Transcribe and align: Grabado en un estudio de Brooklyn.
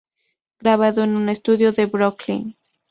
Grabado 0.59 1.03
en 1.03 1.15
un 1.15 1.29
estudio 1.29 1.73
de 1.73 1.85
Brooklyn. 1.85 2.57